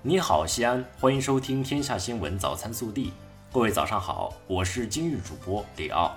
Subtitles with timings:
[0.00, 3.08] 你好，西安，欢迎收听《天下新闻早餐速递》。
[3.52, 6.16] 各位早上好，我是今日主播李奥。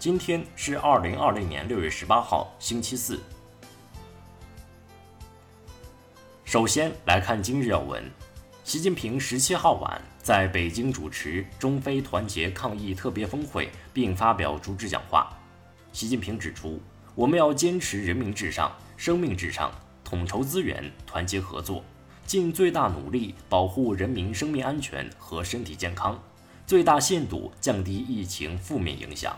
[0.00, 3.20] 今天是二零二零年六月十八号，星期四。
[6.44, 8.02] 首先来看今日要闻：
[8.64, 15.32] 习近平十七号晚在北京主持中非团结抗疫特别峰会，并发表主旨讲话。
[15.92, 16.82] 习近平指出，
[17.14, 19.70] 我们要坚持人民至上、生命至上，
[20.02, 21.84] 统筹资源，团结合作。
[22.30, 26.16] 尽最大努力保护人民生命安全和身体健康，
[26.64, 29.36] 最大限度降低疫情负面影响。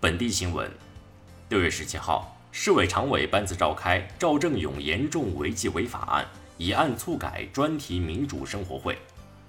[0.00, 0.68] 本地新闻：
[1.50, 8.98] 六月十七号，市委常委班子召开赵正永严重违纪违法案以案促改专题民主生活会，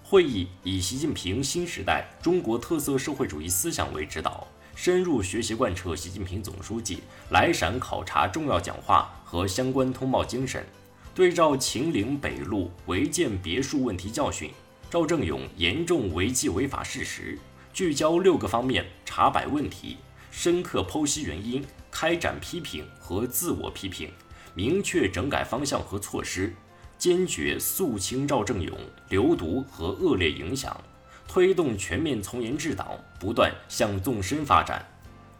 [0.04, 4.48] 会议以习近平新时代中国特色社会主义思想为指导。
[4.82, 7.00] 深入学习贯彻习近平总书记
[7.32, 10.66] 来陕考察重要讲话和相关通报精神，
[11.14, 14.50] 对照秦岭北路违建别墅问题教训，
[14.90, 17.38] 赵正永严重违纪违法事实，
[17.74, 19.98] 聚焦六个方面查摆问题，
[20.32, 24.10] 深刻剖析原因，开展批评和自我批评，
[24.54, 26.56] 明确整改方向和措施，
[26.98, 28.74] 坚决肃清赵正永
[29.10, 30.82] 流毒和恶劣影响。
[31.30, 34.84] 推动全面从严治党不断向纵深发展。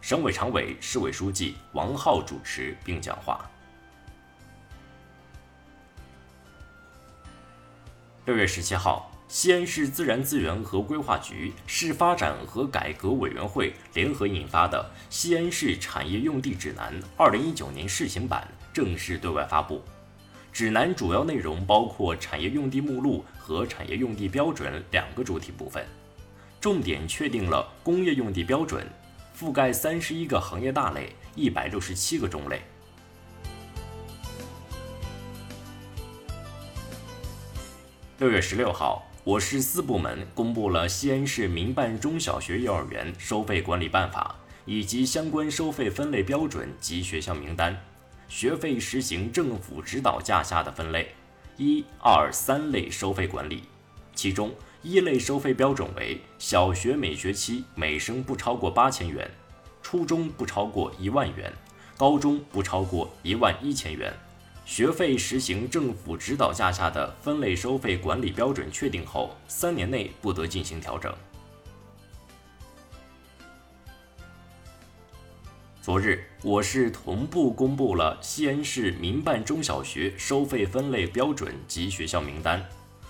[0.00, 3.50] 省委常委、市委书记王浩主持并讲话。
[8.24, 19.82] 六月十七号，西安市自然资源和规划局市发展和改革委员会联合印发的《西安市产业用地指南（二零一九年试行版）》正式对外发布。
[20.52, 25.84] 指南主要内容包括产业用地目录和产业用地标准两个主体部分，
[26.60, 28.86] 重点确定了工业用地标准，
[29.38, 32.60] 覆盖三十一个行业大类，一百六十七个种类。
[38.18, 44.34] 六月十六号，我市四部门公布了《西安市民办中小学、幼儿园收费管理办法》
[44.66, 47.82] 以及相关收费分类标准及学校名单。
[48.30, 51.12] 学费实行政府指导价下的分类，
[51.56, 53.64] 一、二、三类收费管理。
[54.14, 59.28] 其中，一类收费标准为小学每学期每生不超过八千元，
[59.82, 61.52] 初中不超过一万元，
[61.96, 64.14] 高中不超过一万一千元。
[64.64, 71.12] 学费实行政府指导价下的分类收费管理标准确定后，三年内不得进行调整。
[75.90, 82.64] 昨日，我市同步公布了西安市民办中小学收费分类标准及学校名单。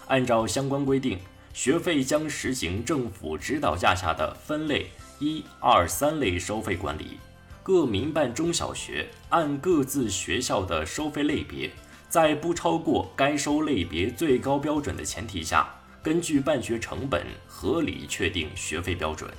[0.07, 1.19] 按照相关规定，
[1.53, 4.87] 学费将实行政府指导价下的分类
[5.19, 7.19] 一、二、三类收费管理。
[7.63, 11.71] 各民办中小学按各自学校的收费类别，
[12.09, 15.69] 在不超过该收类别最高标准的前提下，
[16.03, 19.31] 根据办学成本合理确定学费标准。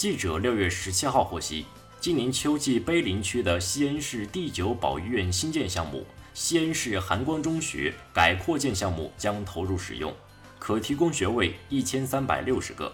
[0.00, 1.66] 记者六月十七号获悉，
[2.00, 10.10] 今年秋季碑林区的西安市第九保育院新建项目——西安市含光中学改扩建项目将投入使用，
[10.58, 12.90] 可提供学位一千三百六十个。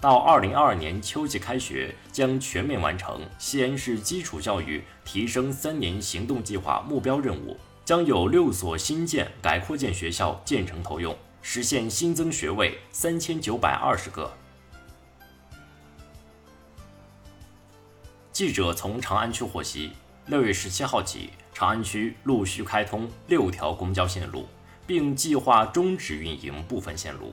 [0.00, 14.32] 到二零二二年秋季开学，将全面完成西安市基础教育提升三年行动计划目标任务，将有六所新建改扩建学校建成投用，实现新增学位三千九百二十个。
[18.36, 19.92] 记者从长安区获悉，
[20.26, 24.46] 六月十七号起，长安区陆续开通六条公交线路，
[24.86, 27.32] 并计划终止运营部分线路。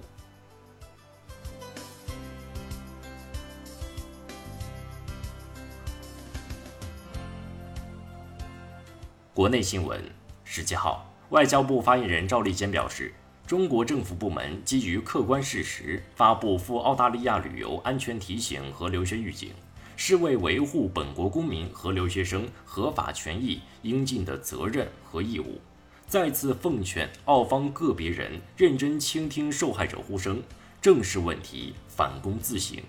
[9.34, 10.02] 国内新闻：
[10.46, 13.14] 十七号，外交部发言人赵立坚表示，
[13.46, 19.52] 中国政府部门基于客观事实，发布赴澳大利亚旅游安全提醒和留学预警。
[19.96, 25.62] 是为维护本国公民和留学生合法权益应尽的责任和义务，
[26.08, 30.42] 再次奉劝澳方个别人认真倾听受害者呼声，
[30.82, 32.82] 正视问题，反躬自省。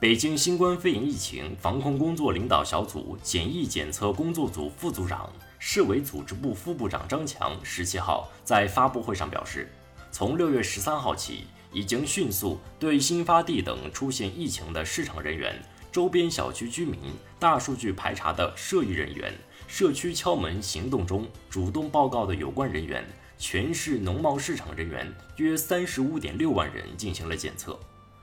[0.00, 9.72] 北京新冠肺炎疫情防控工作领导小组检疫检测工作组副组长、市委组织部副部长张强十七号在发布会上表示，
[10.12, 11.46] 从六月十三号起。
[11.78, 15.54] 已经迅速对新发地等出现疫情的市场人员、
[15.92, 16.98] 周边小区居民、
[17.38, 19.32] 大数据排查的涉疫人员、
[19.68, 23.06] 社区敲门行动中主动报告的有关人员
[23.38, 27.78] 全市农贸市场人员约三十五点六万人进行了检测。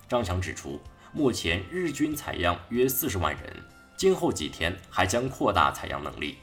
[0.09, 0.77] 张强指出，
[1.13, 3.55] 目前日均采样约四十万人，
[3.95, 6.35] 今后几天还将扩大采样能力。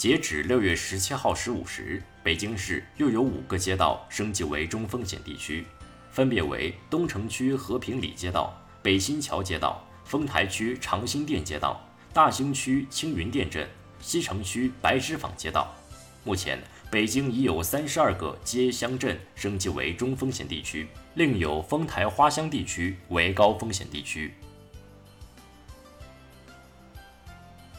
[0.00, 5.66] 截止六月十七号十五时，北京市又有五个街道升级为中风险地区，
[6.10, 13.68] 分别为东城区和平里街道、北新桥街道、丰台区长兴店街道、大兴区青云店镇、
[14.00, 15.70] 西城区白纸坊街道。
[16.24, 16.58] 目前，
[16.90, 24.32] 北京已有三十二个街乡镇升级为中风险地区，另有丰台花乡地区为高风险地区。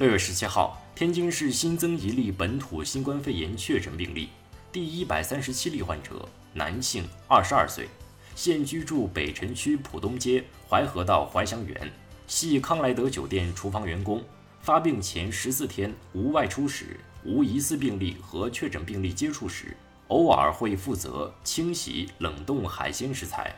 [0.01, 0.81] 六月十七号。
[0.95, 4.29] 天津市新增一例本土新冠肺炎确诊病例，
[4.71, 7.87] 第一百三十七例患者，男性，二十二岁，
[8.35, 11.91] 现居住北辰区浦东街淮河道怀祥园，
[12.25, 14.23] 系康莱德酒店厨房员工。
[14.61, 19.77] 发病前十四天无外出史，无疑似病例和确诊病例接触史，
[20.07, 23.55] 偶尔会负责清洗冷冻海鲜食材。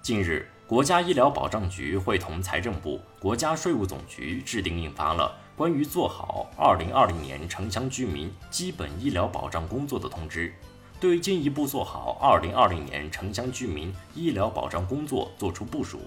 [0.00, 0.48] 近日。
[0.68, 10.52] 国家医疗保障局会同财政部、国家税务总局制定印发了关于做好2020年城乡居民基本医疗保障工作的通知，
[11.00, 16.02] 对进一步做好2020年城乡居民医疗保障工作作出部署。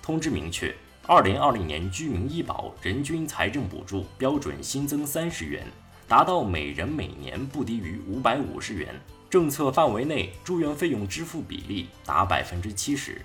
[0.00, 0.72] 通知明确
[1.08, 5.66] ，2020年居民医保人均财政补助标准新增三十元，
[6.06, 8.94] 达到每人每年不低于五百五十元，
[9.28, 13.20] 政策范围内住院费用支付比例达百分之七十。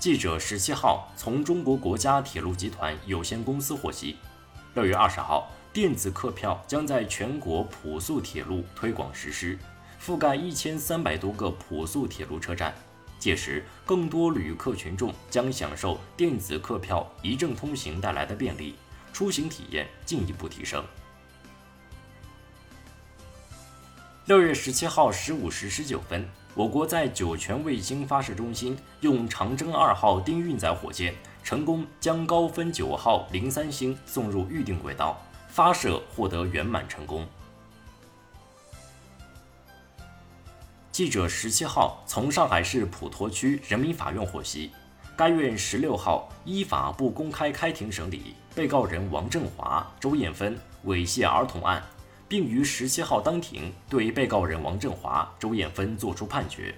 [0.00, 4.16] 记者十七号从中国国家铁路集团有限公司获悉，
[4.72, 9.58] 六月二十号，电子客票将在全国普速铁路推广实施，
[10.02, 12.74] 覆盖一千三百多个普速铁路车站。
[13.18, 18.76] 届时，更多旅客群众将享受电子客票一证通行带来的便利，
[19.12, 20.82] 出行体验进一步提升。
[24.24, 26.26] 六月十七号十五时十九分。
[26.54, 31.14] 我国在酒泉卫星发射中心用长征二号丁运载火箭
[31.44, 35.16] 成功将高分九号零三星送入预定轨道，
[35.48, 37.26] 发射获得圆满成功。
[40.90, 44.70] 记者十七号从上海市普陀区人民法院获悉，
[45.16, 51.82] 该院十六号依法不公开开庭审理被告人王振华、周艳芬猥亵儿童案。
[52.30, 56.72] 并于十七号当庭对被告人王振华、周艳芬作出判决，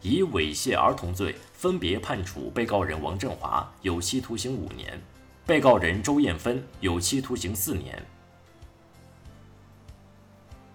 [0.00, 4.98] 以猥亵儿童罪分别判处被告人王振华有期徒刑五年，
[5.44, 8.02] 被告人周艳芬有期徒刑四年。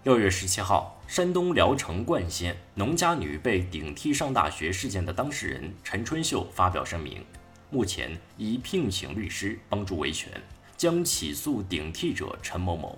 [0.04, 7.26] 六月十七号，山东聊城冠县农家女被顶替上大学事件的当事人陈春秀发表声明，
[7.72, 10.32] 目前已聘请律师帮助维权，
[10.78, 12.96] 将起诉顶替者陈某某。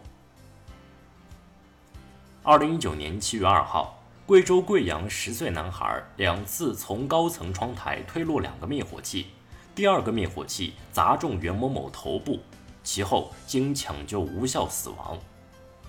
[2.43, 9.27] 二零一九年七月二号，贵州贵阳十岁男孩两次从高层窗台推落两个灭火器，
[9.75, 12.39] 第二个灭火器砸中袁某某头部，
[12.83, 15.15] 其后经抢救无效死亡。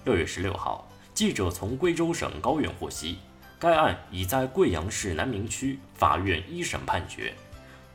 [0.04, 3.16] 六月十六号，记者从贵州省高院获悉，
[3.58, 7.32] 该案已在贵阳市南明区法院一审判决。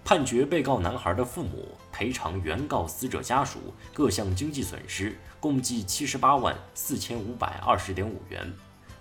[0.07, 3.59] 判决被告男孩的父母赔偿原告死者家属
[3.93, 8.49] 各项经济损失共计七十八万四千五百二十点五元，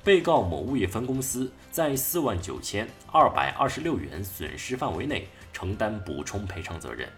[0.03, 7.09] 被告某物业分公司在四万九千二百二十六元损失范围内承担补充赔偿责任。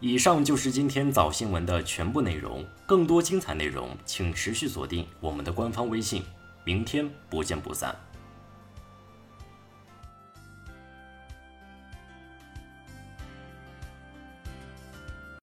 [0.00, 6.22] 以上就是今天早新闻的全部内容，更多精彩内容请持续锁定我们的官方微信，
[6.62, 7.96] 明天不见不散。